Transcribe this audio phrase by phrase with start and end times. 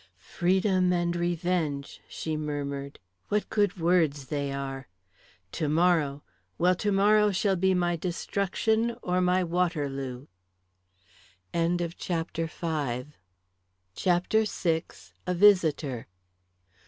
[0.33, 2.97] "Freedom and revenge," she murmured.
[3.27, 4.87] "What good words they are.
[5.51, 6.23] Tomorrow!
[6.57, 10.25] Well, tomorrow shall be my destruction or my Waterloo!"
[11.53, 13.05] CHAPTER VI.
[15.27, 16.07] A VISITOR.